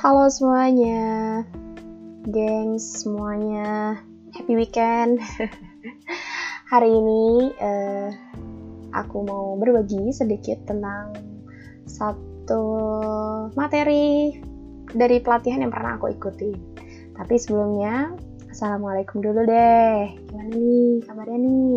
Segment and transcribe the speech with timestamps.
[0.00, 1.44] Halo semuanya,
[2.24, 4.00] gengs semuanya,
[4.32, 5.20] happy weekend.
[6.72, 8.08] Hari ini uh,
[8.96, 11.20] aku mau berbagi sedikit tentang
[11.84, 12.64] satu
[13.52, 14.40] materi
[14.88, 16.56] dari pelatihan yang pernah aku ikuti.
[17.12, 18.16] Tapi sebelumnya,
[18.48, 20.16] assalamualaikum dulu deh.
[20.32, 21.76] Gimana nih kabarnya nih?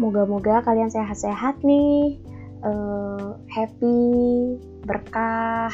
[0.00, 2.16] Moga-moga kalian sehat-sehat nih,
[2.64, 4.56] uh, happy,
[4.88, 5.68] berkah,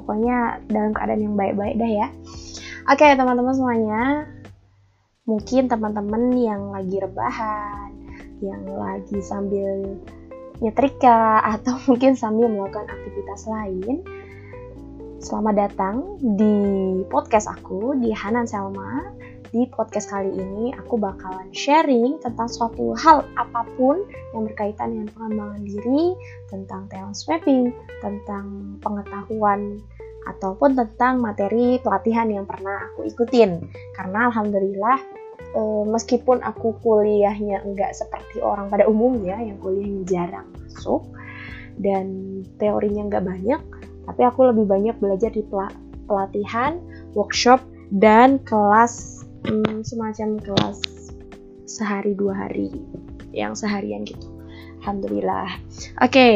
[0.00, 2.08] pokoknya dalam keadaan yang baik-baik dah ya.
[2.88, 4.02] Oke okay, teman-teman semuanya,
[5.28, 7.92] mungkin teman-teman yang lagi rebahan,
[8.40, 10.00] yang lagi sambil
[10.64, 14.00] nyetrika atau mungkin sambil melakukan aktivitas lain,
[15.20, 16.56] selamat datang di
[17.12, 19.12] podcast aku di Hanan Selma
[19.50, 23.98] di podcast kali ini aku bakalan sharing tentang suatu hal apa pun
[24.30, 26.14] yang berkaitan dengan pengembangan diri,
[26.46, 29.82] tentang talent mapping, tentang pengetahuan
[30.30, 33.58] ataupun tentang materi pelatihan yang pernah aku ikutin.
[33.98, 34.98] Karena alhamdulillah
[35.58, 41.10] e, meskipun aku kuliahnya enggak seperti orang pada umumnya yang kuliahnya jarang masuk
[41.82, 42.06] dan
[42.62, 43.60] teorinya enggak banyak,
[44.06, 45.42] tapi aku lebih banyak belajar di
[46.06, 46.78] pelatihan,
[47.18, 47.58] workshop,
[47.90, 50.80] dan kelas hmm, semacam kelas
[51.64, 52.74] sehari dua hari
[53.30, 54.26] yang seharian gitu.
[54.82, 55.60] Alhamdulillah.
[56.00, 56.34] Oke okay.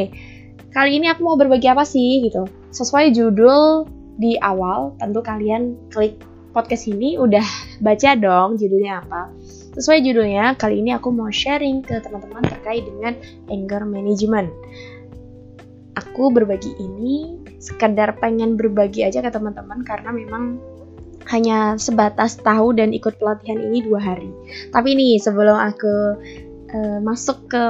[0.71, 2.47] kali ini aku mau berbagi apa sih gitu.
[2.71, 6.23] Sesuai judul di awal tentu kalian klik
[6.55, 7.43] podcast ini udah
[7.83, 9.35] baca dong judulnya apa.
[9.75, 13.19] Sesuai judulnya kali ini aku mau sharing ke teman-teman terkait dengan
[13.51, 14.55] anger management.
[15.99, 20.63] Aku berbagi ini sekedar pengen berbagi aja ke teman-teman karena memang
[21.31, 24.29] hanya sebatas tahu dan ikut pelatihan ini dua hari.
[24.71, 25.97] Tapi nih sebelum aku
[26.75, 27.63] uh, masuk ke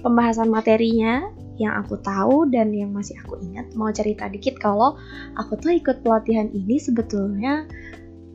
[0.00, 5.00] pembahasan materinya yang aku tahu dan yang masih aku ingat, mau cerita dikit kalau
[5.40, 7.64] aku tuh ikut pelatihan ini sebetulnya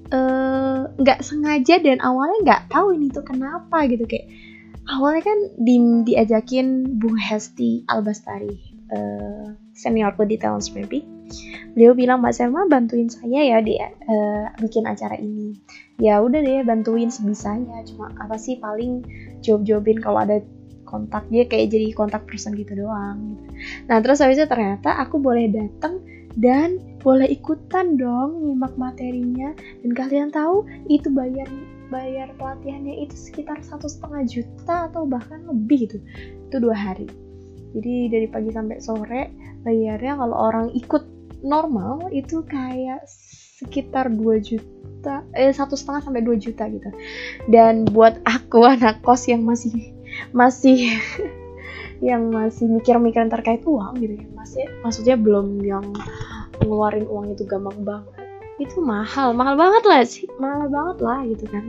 [0.10, 4.26] eh, nggak uh, sengaja dan awalnya nggak tahu ini tuh kenapa gitu kayak
[4.90, 5.76] awalnya kan di,
[6.10, 8.58] diajakin Bu Hesti Albastari
[8.90, 11.06] uh, seniorku di Talent Maybe
[11.74, 15.56] beliau bilang Mbak Selma bantuin saya ya di uh, bikin acara ini.
[16.02, 17.84] Ya udah deh bantuin sebisanya.
[17.88, 19.06] Cuma apa sih paling
[19.42, 20.44] job-jobin kalau ada
[20.84, 23.40] kontak dia kayak jadi kontak person gitu doang.
[23.88, 26.04] Nah terus habis itu ternyata aku boleh datang
[26.36, 29.56] dan boleh ikutan dong nyimak materinya.
[29.84, 31.48] Dan kalian tahu itu bayar
[31.92, 35.98] bayar pelatihannya itu sekitar satu setengah juta atau bahkan lebih gitu.
[36.48, 37.08] Itu dua hari.
[37.72, 39.22] Jadi dari pagi sampai sore
[39.64, 41.04] bayarnya kalau orang ikut
[41.42, 43.06] normal itu kayak
[43.62, 46.90] sekitar 2 juta eh satu setengah sampai 2 juta gitu.
[47.50, 49.94] Dan buat aku anak kos yang masih
[50.34, 50.90] masih
[52.08, 54.26] yang masih mikir-mikir terkait uang gitu ya.
[54.34, 55.86] Masih maksudnya belum yang
[56.62, 58.18] ngeluarin uang itu gampang banget.
[58.58, 60.26] Itu mahal mahal banget lah sih.
[60.42, 61.64] Mahal banget lah gitu kan.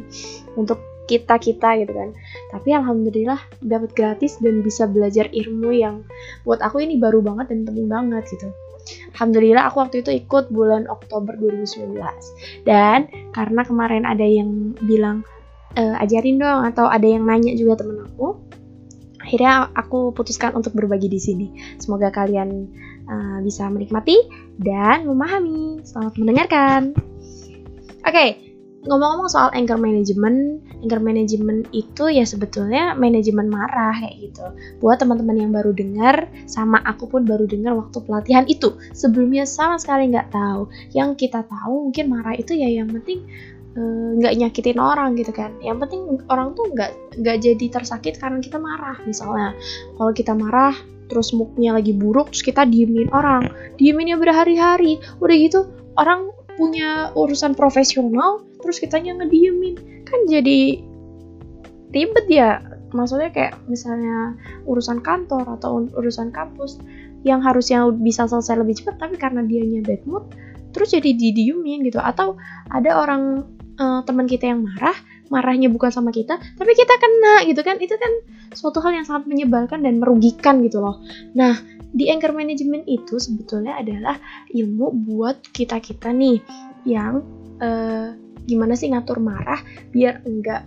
[0.57, 2.17] Untuk kita kita gitu kan.
[2.53, 6.05] Tapi alhamdulillah dapat gratis dan bisa belajar ilmu yang
[6.49, 8.49] buat aku ini baru banget dan penting banget gitu
[9.17, 11.99] Alhamdulillah aku waktu itu ikut bulan Oktober 2019
[12.67, 15.23] dan karena kemarin ada yang bilang
[15.79, 18.43] e, ajarin dong atau ada yang nanya juga temen aku
[19.23, 21.47] akhirnya aku putuskan untuk berbagi di sini.
[21.79, 22.67] Semoga kalian
[23.07, 24.19] uh, bisa menikmati
[24.59, 25.79] dan memahami.
[25.87, 26.81] Selamat mendengarkan.
[28.03, 28.29] Oke okay,
[28.83, 34.45] ngomong-ngomong soal anger management, anger management itu ya sebetulnya manajemen marah kayak gitu.
[34.83, 38.75] Buat teman-teman yang baru dengar, sama aku pun baru dengar waktu pelatihan itu.
[38.91, 40.67] Sebelumnya sama sekali nggak tahu.
[40.91, 43.23] Yang kita tahu mungkin marah itu ya yang penting
[43.79, 45.55] eh, nggak uh, nyakitin orang gitu kan.
[45.63, 46.91] Yang penting orang tuh nggak
[47.23, 48.99] nggak jadi tersakit karena kita marah.
[49.07, 49.55] Misalnya
[49.95, 50.75] kalau kita marah
[51.07, 53.47] terus moodnya lagi buruk terus kita diemin orang,
[53.79, 54.99] dieminnya berhari-hari.
[55.23, 59.75] Udah gitu orang punya urusan profesional terus kitanya ngediemin.
[60.07, 60.81] Kan jadi
[61.93, 62.63] ribet ya.
[62.93, 64.37] Maksudnya kayak misalnya
[64.69, 66.77] urusan kantor atau urusan kampus
[67.25, 70.27] yang harusnya bisa selesai lebih cepat tapi karena dianya bad mood
[70.73, 72.01] terus jadi didiemin gitu.
[72.01, 72.37] Atau
[72.69, 73.49] ada orang
[73.81, 74.97] uh, teman kita yang marah
[75.33, 77.81] marahnya bukan sama kita tapi kita kena gitu kan.
[77.81, 78.13] Itu kan
[78.53, 81.01] suatu hal yang sangat menyebalkan dan merugikan gitu loh.
[81.33, 81.57] Nah
[81.93, 84.17] di anger management itu sebetulnya adalah
[84.49, 86.41] ilmu buat kita kita nih
[86.89, 87.21] yang
[87.61, 88.17] uh,
[88.47, 89.61] gimana sih ngatur marah
[89.95, 90.67] biar enggak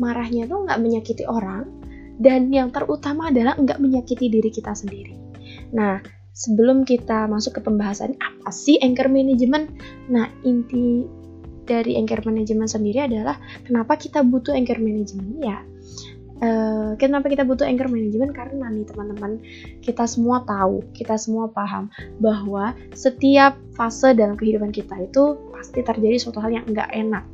[0.00, 1.68] marahnya tuh enggak menyakiti orang
[2.20, 5.16] dan yang terutama adalah enggak menyakiti diri kita sendiri.
[5.72, 6.04] Nah,
[6.36, 9.72] sebelum kita masuk ke pembahasan apa sih anger management,
[10.12, 11.08] nah inti
[11.64, 15.62] dari anger management sendiri adalah kenapa kita butuh anger management ya
[16.40, 18.32] Uh, kenapa kita butuh anger management?
[18.32, 19.44] Karena nih teman-teman,
[19.84, 26.16] kita semua tahu, kita semua paham bahwa setiap fase dalam kehidupan kita itu pasti terjadi
[26.16, 27.24] suatu hal yang enggak enak.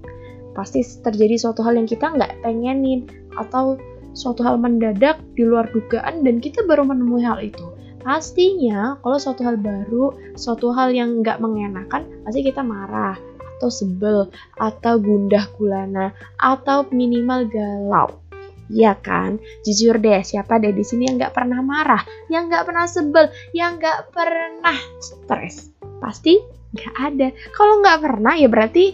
[0.58, 3.06] Pasti terjadi suatu hal yang kita nggak pengenin
[3.38, 3.79] atau
[4.11, 7.62] suatu hal mendadak di luar dugaan dan kita baru menemui hal itu.
[8.02, 13.14] Pastinya kalau suatu hal baru, suatu hal yang nggak mengenakan, pasti kita marah
[13.56, 14.29] atau sebel
[14.61, 18.25] atau gundah gulana atau minimal galau
[18.67, 19.39] Iya kan?
[19.63, 23.79] Jujur deh, siapa deh di sini yang nggak pernah marah, yang nggak pernah sebel, yang
[23.79, 25.71] nggak pernah stres?
[26.03, 26.35] Pasti
[26.75, 27.29] nggak ada.
[27.55, 28.93] Kalau nggak pernah ya berarti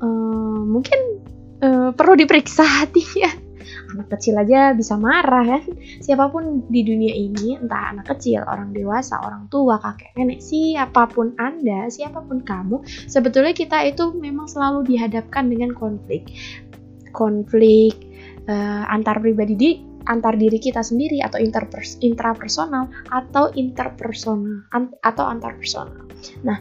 [0.00, 0.98] uh, mungkin
[1.62, 3.50] uh, perlu diperiksa hatinya.
[3.88, 5.64] Anak kecil aja bisa marah kan?
[6.04, 11.08] Siapa pun di dunia ini, entah anak kecil, orang dewasa, orang tua, kakek, nenek, siapa
[11.08, 16.28] pun Anda, siapa pun kamu, sebetulnya kita itu memang selalu dihadapkan dengan konflik.
[17.16, 18.07] Konflik,
[18.48, 19.70] uh, antar pribadi di
[20.08, 26.08] antar diri kita sendiri atau interpers intrapersonal atau interpersonal an atau antar personal.
[26.42, 26.56] Nah,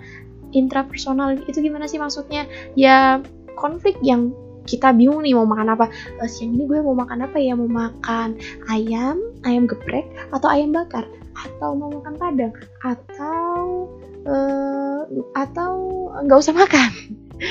[0.52, 2.46] intrapersonal itu gimana sih maksudnya?
[2.76, 3.24] Ya
[3.56, 4.36] konflik yang
[4.68, 5.88] kita bingung nih mau makan apa.
[6.20, 7.56] Uh, siang ini gue mau makan apa ya?
[7.56, 8.36] Mau makan
[8.68, 9.18] ayam,
[9.48, 10.06] ayam geprek
[10.36, 11.08] atau ayam bakar
[11.38, 12.54] atau mau makan padang
[12.84, 13.88] atau
[14.28, 15.02] uh,
[15.40, 15.72] atau
[16.28, 16.92] nggak usah makan.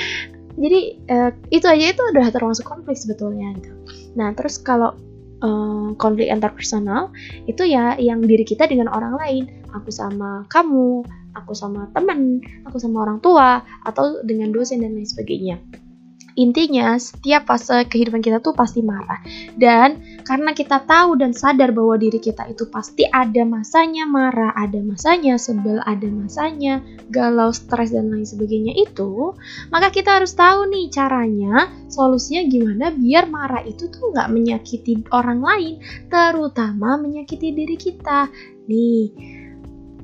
[0.62, 3.73] Jadi uh, itu aja itu udah termasuk konflik sebetulnya gitu.
[4.16, 4.96] Nah, terus kalau
[5.44, 7.12] um, konflik antar personal
[7.44, 9.44] itu ya yang diri kita dengan orang lain.
[9.76, 11.04] Aku sama kamu,
[11.36, 15.60] aku sama teman, aku sama orang tua, atau dengan dosen dan lain sebagainya.
[16.37, 19.25] Intinya, setiap fase kehidupan kita tuh pasti marah.
[19.56, 24.77] Dan karena kita tahu dan sadar bahwa diri kita itu pasti ada masanya marah, ada
[24.85, 29.33] masanya sebel, ada masanya galau, stres, dan lain sebagainya itu,
[29.73, 35.41] maka kita harus tahu nih caranya, solusinya gimana biar marah itu tuh nggak menyakiti orang
[35.41, 35.81] lain,
[36.12, 38.29] terutama menyakiti diri kita.
[38.69, 39.15] Nih,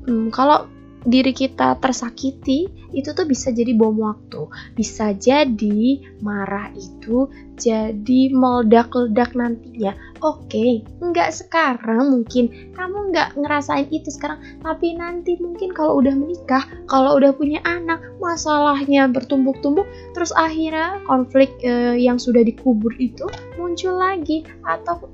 [0.09, 0.65] hmm, kalau
[1.03, 4.47] diri kita tersakiti itu tuh bisa jadi bom waktu.
[4.77, 7.27] Bisa jadi marah itu
[7.57, 9.93] jadi meledak-ledak nantinya.
[10.23, 10.71] Oke okay,
[11.03, 12.73] nggak sekarang mungkin.
[12.73, 14.39] Kamu nggak ngerasain itu sekarang.
[14.63, 19.85] Tapi nanti mungkin kalau udah menikah kalau udah punya anak masalahnya bertumbuk-tumbuk
[20.15, 23.27] terus akhirnya konflik uh, yang sudah dikubur itu
[23.59, 24.47] muncul lagi.
[24.63, 25.11] Atau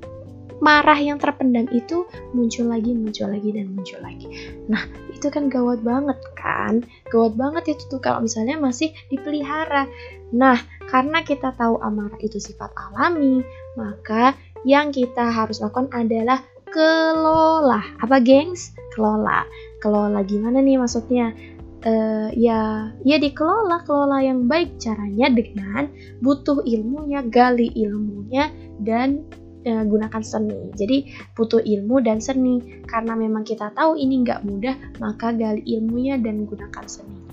[0.60, 2.04] marah yang terpendam itu
[2.36, 4.28] muncul lagi, muncul lagi, dan muncul lagi.
[4.68, 6.84] Nah, itu kan gawat banget kan?
[7.08, 9.88] Gawat banget itu tuh kalau misalnya masih dipelihara.
[10.30, 13.40] Nah, karena kita tahu amarah itu sifat alami,
[13.74, 14.36] maka
[14.68, 17.80] yang kita harus lakukan adalah kelola.
[17.98, 18.76] Apa, gengs?
[18.92, 19.48] Kelola.
[19.80, 21.32] Kelola gimana nih maksudnya?
[21.80, 25.88] Uh, ya ya dikelola kelola yang baik caranya dengan
[26.20, 28.52] butuh ilmunya gali ilmunya
[28.84, 29.24] dan
[29.66, 30.72] uh, gunakan seni.
[30.76, 32.84] Jadi butuh ilmu dan seni.
[32.84, 37.30] Karena memang kita tahu ini nggak mudah, maka gali ilmunya dan gunakan seninya.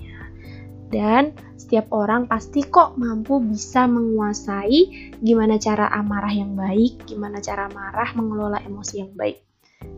[0.88, 7.68] Dan setiap orang pasti kok mampu bisa menguasai gimana cara amarah yang baik, gimana cara
[7.68, 9.44] marah mengelola emosi yang baik.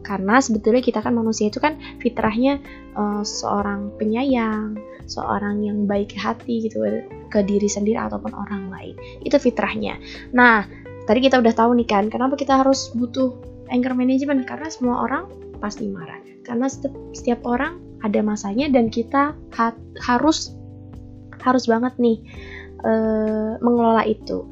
[0.03, 2.59] Karena sebetulnya kita kan manusia itu kan fitrahnya
[2.99, 6.82] uh, seorang penyayang, seorang yang baik hati gitu
[7.31, 8.94] ke diri sendiri ataupun orang lain.
[9.23, 9.97] Itu fitrahnya.
[10.35, 10.67] Nah,
[11.08, 13.37] tadi kita udah tahu nih kan kenapa kita harus butuh
[13.70, 14.44] anger management?
[14.44, 15.31] Karena semua orang
[15.62, 16.19] pasti marah.
[16.43, 19.67] Karena setiap, setiap orang ada masanya dan kita ha
[20.03, 20.56] harus
[21.41, 22.19] harus banget nih
[22.84, 24.44] uh, mengelola itu.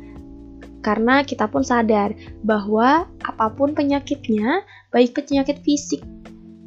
[0.81, 2.15] Karena kita pun sadar
[2.47, 4.63] bahwa apa pun penyakitnya
[4.95, 6.01] baik penyakit fisik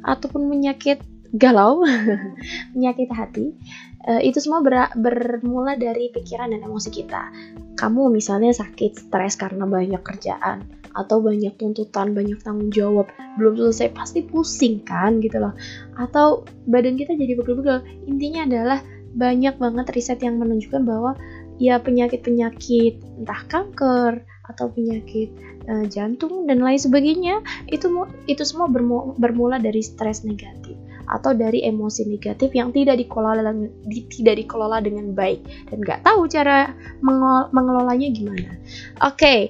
[0.04, 1.00] ataupun penyakit
[1.32, 1.84] galau,
[2.76, 3.56] penyakit hati,
[4.08, 7.32] uh, itu semua ber bermula dari pikiran dan emosi kita
[7.82, 10.62] kamu misalnya sakit stres karena banyak kerjaan
[10.92, 13.08] atau banyak tuntutan, banyak tanggung jawab,
[13.40, 15.56] belum selesai pasti pusing kan gitu loh.
[15.96, 17.80] Atau badan kita jadi begel-begel.
[18.06, 18.78] Intinya adalah
[19.16, 21.16] banyak banget riset yang menunjukkan bahwa
[21.56, 24.20] ya penyakit-penyakit entah kanker
[24.52, 25.32] atau penyakit
[25.68, 27.40] uh, jantung dan lain sebagainya
[27.72, 27.88] itu
[28.28, 28.68] itu semua
[29.16, 30.71] bermula dari stres negatif
[31.12, 33.52] atau dari emosi negatif yang tidak dikelola
[33.84, 36.72] di, tidak dikelola dengan baik dan nggak tahu cara
[37.04, 38.50] mengel, mengelolanya gimana.
[39.04, 39.40] Oke, okay,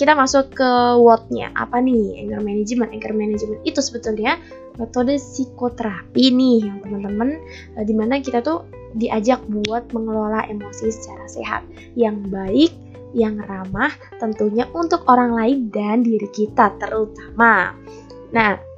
[0.00, 1.52] kita masuk ke what-nya.
[1.52, 2.90] Apa nih anger management?
[2.96, 4.40] Anger management itu sebetulnya
[4.80, 7.36] metode psikoterapi nih yang teman-teman
[7.76, 8.64] eh, di mana kita tuh
[8.96, 11.62] diajak buat mengelola emosi secara sehat
[11.94, 12.72] yang baik
[13.12, 13.90] yang ramah
[14.22, 17.74] tentunya untuk orang lain dan diri kita terutama.
[18.30, 18.69] Nah,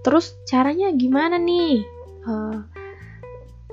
[0.00, 1.84] Terus caranya gimana nih?
[2.24, 2.64] Uh,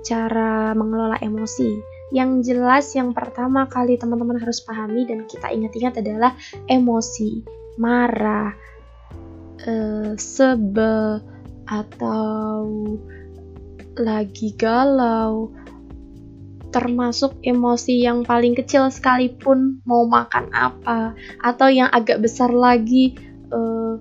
[0.04, 1.98] cara mengelola emosi.
[2.08, 6.32] yang jelas yang pertama kali teman-teman harus pahami dan kita ingat-ingat adalah
[6.72, 7.44] emosi,
[7.76, 8.56] marah,
[9.68, 11.20] uh, sebel
[11.68, 12.64] atau
[14.00, 15.52] lagi galau
[16.72, 23.16] termasuk emosi yang paling kecil sekalipun mau makan apa atau yang agak besar lagi
[23.50, 23.98] uh,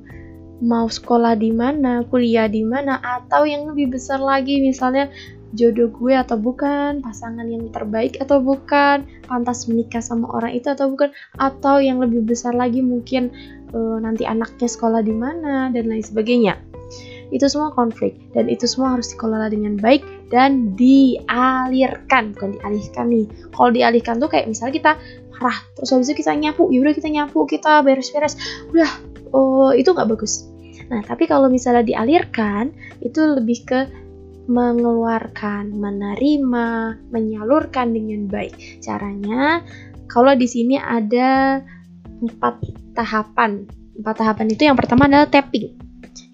[0.65, 5.13] mau sekolah di mana, kuliah di mana atau yang lebih besar lagi misalnya
[5.57, 10.93] jodoh gue atau bukan, pasangan yang terbaik atau bukan, pantas menikah sama orang itu atau
[10.93, 13.33] bukan, atau yang lebih besar lagi mungkin
[13.73, 16.61] uh, nanti anaknya sekolah di mana dan lain sebagainya.
[17.35, 23.27] Itu semua konflik dan itu semua harus dikelola dengan baik dan dialirkan, bukan dialihkan nih.
[23.51, 24.93] Kalau dialihkan tuh kayak misalnya kita
[25.37, 28.39] marah, terus habis itu kita nyapu, yaudah kita nyapu, kita beres-beres,
[28.71, 28.89] udah,
[29.37, 30.49] oh, itu nggak bagus.
[30.89, 32.73] Nah, tapi kalau misalnya dialirkan,
[33.05, 33.81] itu lebih ke
[34.47, 38.81] mengeluarkan, menerima, menyalurkan dengan baik.
[38.81, 39.61] Caranya,
[40.07, 41.61] kalau di sini ada
[42.23, 42.63] empat
[42.95, 43.67] tahapan.
[43.99, 45.75] Empat tahapan itu yang pertama adalah tapping.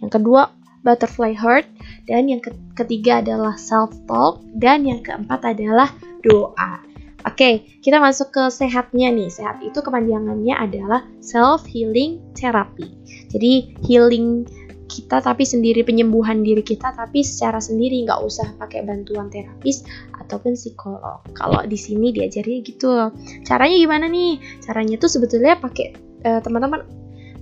[0.05, 1.65] Yang kedua butterfly heart,
[2.11, 2.43] dan yang
[2.75, 5.89] ketiga adalah self talk, dan yang keempat adalah
[6.27, 6.92] doa.
[7.23, 9.31] Oke, kita masuk ke sehatnya nih.
[9.31, 12.91] Sehat itu kepanjangannya adalah self healing therapy.
[13.31, 14.47] Jadi healing
[14.91, 19.87] kita tapi sendiri penyembuhan diri kita tapi secara sendiri nggak usah pakai bantuan terapis
[20.19, 21.25] ataupun psikolog.
[21.33, 23.09] Kalau di sini diajari gitu.
[23.47, 24.43] Caranya gimana nih?
[24.61, 26.85] Caranya tuh sebetulnya pakai uh, teman-teman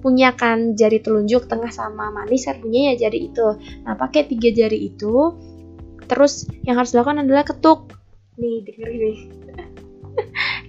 [0.00, 3.46] punya kan jari telunjuk tengah sama manis kan punya ya jari itu
[3.84, 5.36] nah pakai tiga jari itu
[6.08, 7.92] terus yang harus dilakukan adalah ketuk
[8.40, 9.18] nih dengerin nih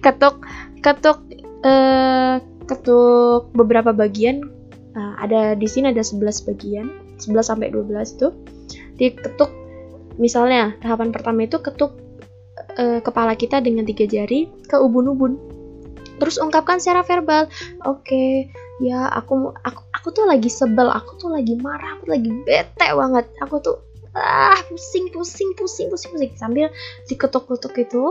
[0.02, 0.42] ketuk
[0.82, 1.22] ketuk
[1.62, 4.42] eh, ketuk beberapa bagian.
[4.92, 8.28] Nah, ada di sini ada 11 bagian 11 sampai 12 itu.
[8.98, 9.50] Diketuk
[10.20, 11.96] misalnya tahapan pertama itu ketuk
[12.76, 15.38] eh, kepala kita dengan tiga jari ke ubun-ubun.
[16.20, 17.48] Terus ungkapkan secara verbal
[17.82, 18.46] oke okay,
[18.84, 22.88] ya aku aku aku tuh lagi sebel aku tuh lagi marah aku tuh lagi bete
[22.92, 23.26] banget.
[23.40, 23.76] Aku tuh
[24.12, 26.32] ah pusing pusing pusing pusing pusing.
[26.36, 26.68] Sambil
[27.08, 28.02] diketuk-ketuk itu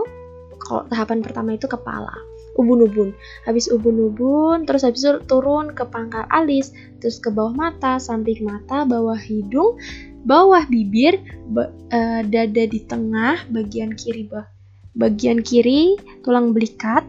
[0.72, 2.16] kalau tahapan pertama itu kepala
[2.56, 3.12] ubun-ubun.
[3.44, 6.72] Habis ubun-ubun terus habis turun ke pangkal alis
[7.04, 9.75] terus ke bawah mata samping mata bawah hidung
[10.22, 11.18] bawah bibir
[11.50, 14.46] ba uh, dada di tengah bagian kiri bah
[14.94, 17.01] bagian kiri tulang belikat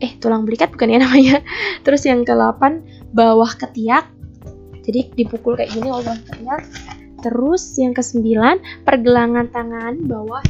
[0.00, 1.44] eh tulang belikat bukan ya namanya
[1.84, 2.80] terus yang ke-8
[3.12, 4.08] bawah ketiak
[4.88, 6.62] jadi dipukul kayak gini bawah ketiak
[7.20, 8.24] terus yang ke-9
[8.86, 10.40] pergelangan tangan bawah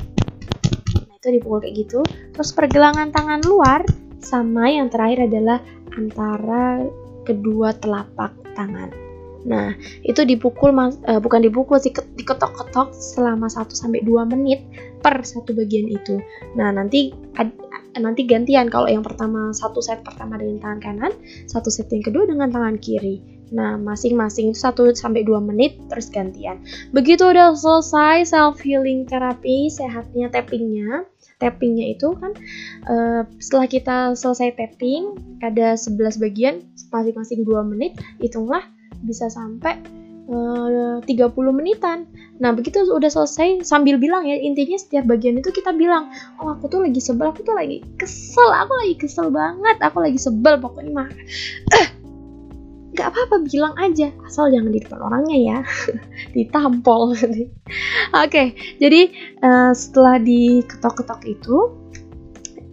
[1.19, 2.01] itu dipukul kayak gitu
[2.33, 3.83] terus pergelangan tangan luar
[4.23, 5.59] sama yang terakhir adalah
[5.95, 6.87] antara
[7.27, 9.09] kedua telapak tangan
[9.47, 9.71] Nah,
[10.03, 14.67] itu dipukul uh, bukan dipukul sih diketok-ketok selama 1 sampai 2 menit
[14.99, 16.19] per satu bagian itu.
[16.59, 17.55] Nah, nanti ad,
[17.97, 21.13] nanti gantian kalau yang pertama satu set pertama dengan tangan kanan,
[21.47, 23.38] satu set yang kedua dengan tangan kiri.
[23.55, 26.61] Nah, masing-masing itu 1 sampai 2 menit terus gantian.
[26.93, 32.35] Begitu udah selesai self healing terapi, sehatnya tappingnya, tappingnya itu kan
[32.91, 38.67] uh, setelah kita selesai tapping ada 11 bagian masing-masing 2 menit hitunglah
[39.07, 39.79] bisa sampai
[40.29, 42.05] uh, 30 menitan.
[42.39, 46.71] Nah, begitu udah selesai sambil bilang ya, intinya setiap bagian itu kita bilang, "Oh, aku
[46.71, 50.93] tuh lagi sebel, aku tuh lagi kesel, aku lagi kesel banget, aku lagi sebel pokoknya
[50.93, 51.09] mah."
[52.99, 55.59] Eh, gak apa-apa bilang aja, asal jangan di depan orangnya ya,
[56.35, 57.15] ditampol.
[57.15, 57.47] Oke,
[58.11, 58.47] okay,
[58.83, 61.79] jadi uh, setelah diketok-ketok itu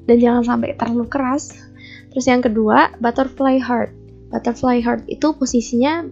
[0.10, 1.54] dan jangan sampai terlalu keras.
[2.10, 3.94] Terus yang kedua, butterfly heart
[4.34, 6.04] Butterfly heart itu posisinya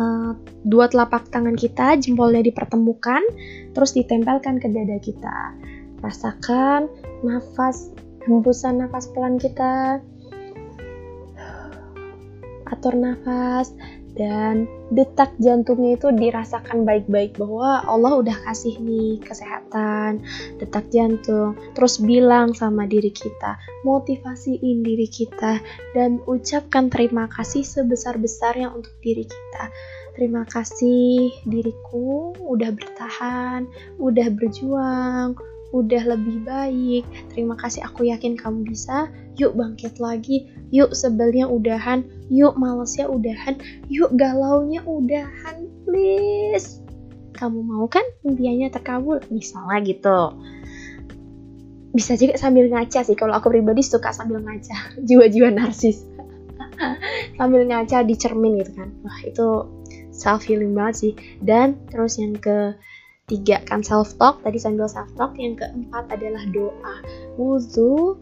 [0.00, 0.32] uh,
[0.64, 3.20] dua telapak tangan kita, jempolnya dipertemukan,
[3.76, 5.54] terus ditempelkan ke dada kita.
[6.00, 6.88] Rasakan
[7.20, 7.92] nafas,
[8.24, 10.00] hembusan nafas pelan kita.
[12.70, 13.74] Atur nafas,
[14.14, 20.26] dan detak jantungnya itu dirasakan baik-baik bahwa Allah udah kasih nih kesehatan,
[20.58, 21.54] detak jantung.
[21.78, 25.62] Terus bilang sama diri kita, motivasiin diri kita
[25.94, 29.64] dan ucapkan terima kasih sebesar-besarnya untuk diri kita.
[30.18, 33.70] Terima kasih diriku udah bertahan,
[34.02, 35.38] udah berjuang,
[35.70, 37.06] udah lebih baik.
[37.30, 39.06] Terima kasih, aku yakin kamu bisa.
[39.38, 43.58] Yuk bangkit lagi, yuk sebelnya udahan, yuk malesnya udahan,
[43.90, 46.78] yuk galaunya udahan, please.
[47.34, 49.22] Kamu mau kan impiannya terkabul?
[49.30, 50.20] Misalnya gitu.
[51.90, 56.06] Bisa juga sambil ngaca sih, kalau aku pribadi suka sambil ngaca, jiwa-jiwa narsis.
[57.38, 58.94] sambil ngaca di cermin gitu kan.
[59.02, 59.66] Wah, itu
[60.14, 61.12] self healing banget sih.
[61.42, 62.78] Dan terus yang ke
[63.30, 66.94] tiga kan self talk tadi sambil self talk yang keempat adalah doa
[67.38, 68.18] wudhu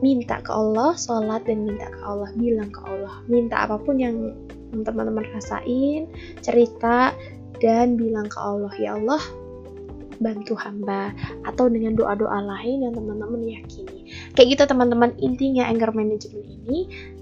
[0.00, 3.14] minta ke Allah sholat dan minta ke Allah bilang ke Allah.
[3.28, 4.32] Minta apa pun yang
[4.72, 6.08] teman-teman rasain
[6.40, 7.12] cerita
[7.60, 8.72] dan bilang ke Allah.
[8.80, 9.20] Ya Allah
[10.20, 11.12] bantu hamba.
[11.48, 14.08] Atau dengan doa-doa lain yang teman-teman yakini.
[14.36, 15.16] Kayak gitu teman-teman.
[15.20, 16.78] Intinya anger management ini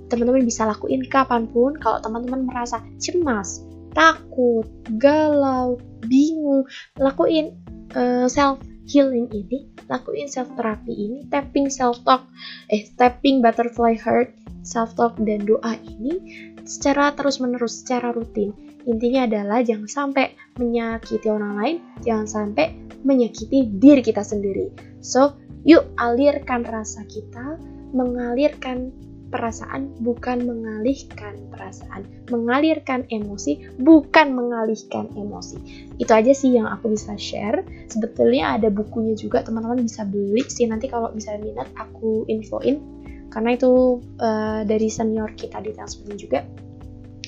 [0.08, 3.60] teman-teman bisa lakuin kapan pun kalau teman-teman merasa cemas
[3.92, 4.64] takut
[5.00, 6.64] galau bingung.
[6.96, 7.56] Lakuin
[7.98, 12.28] uh, self healing ini, lakuin self therapy ini, tapping self talk,
[12.72, 16.20] eh tapping butterfly heart, self talk dan doa ini
[16.68, 18.52] secara terus menerus, secara rutin.
[18.84, 22.72] Intinya adalah jangan sampai menyakiti orang lain, jangan sampai
[23.04, 24.72] menyakiti diri kita sendiri.
[25.00, 27.56] So, yuk alirkan rasa kita,
[27.92, 28.92] mengalirkan
[29.28, 35.60] perasaan bukan mengalihkan perasaan, mengalirkan emosi bukan mengalihkan emosi.
[36.00, 37.60] Itu aja sih yang aku bisa share.
[37.92, 40.64] Sebetulnya ada bukunya juga teman-teman bisa beli sih.
[40.64, 42.80] Nanti kalau misalnya minat aku infoin.
[43.28, 46.40] Karena itu uh, dari senior kita di transfer juga.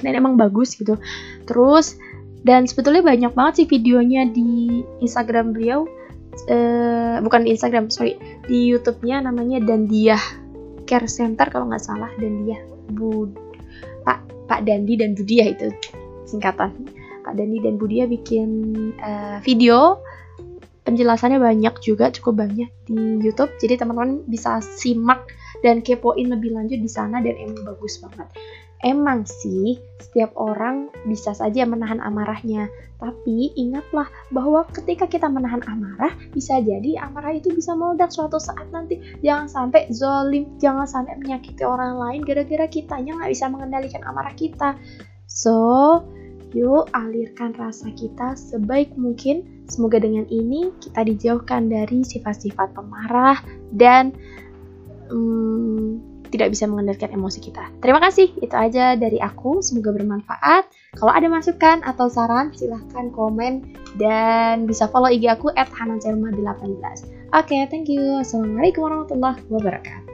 [0.01, 0.97] Dan emang bagus gitu.
[1.45, 2.01] Terus
[2.41, 5.85] dan sebetulnya banyak banget sih videonya di Instagram beliau.
[6.49, 8.17] Uh, bukan di Instagram sorry.
[8.49, 10.50] Di YouTube-nya namanya Dandiah
[10.91, 12.59] Care Center kalau nggak salah dan dia
[12.91, 13.31] Bu
[14.03, 15.71] Pak Pak Dandi dan Budia itu
[16.27, 16.75] singkatan.
[17.23, 18.51] Pak Dandi dan Budia bikin
[18.99, 20.03] uh, video.
[20.83, 23.55] Penjelasannya banyak juga cukup banyak di YouTube.
[23.63, 25.31] Jadi teman-teman bisa simak
[25.63, 28.27] dan kepoin lebih lanjut di sana dan emang bagus banget
[28.81, 32.65] Emang sih, setiap orang bisa saja menahan amarahnya,
[32.97, 38.73] tapi ingatlah bahwa ketika kita menahan amarah, bisa jadi amarah itu bisa meledak suatu saat
[38.73, 38.97] nanti.
[39.21, 44.73] Jangan sampai zolim, jangan sampai menyakiti orang lain gara-gara kitanya nggak bisa mengendalikan amarah kita.
[45.29, 46.01] So,
[46.57, 49.61] yuk alirkan rasa kita sebaik mungkin.
[49.69, 53.39] Semoga dengan ini kita dijauhkan dari sifat-sifat pemarah
[53.77, 54.17] dan
[55.13, 57.69] hmm, tidak bisa mengendalikan emosi kita.
[57.83, 59.61] Terima kasih, itu aja dari aku.
[59.61, 60.71] Semoga bermanfaat.
[60.97, 66.01] Kalau ada masukan atau saran, silahkan komen dan bisa follow IG aku at 18
[67.31, 68.19] Oke, okay, thank you.
[68.19, 70.10] Assalamualaikum warahmatullahi wabarakatuh.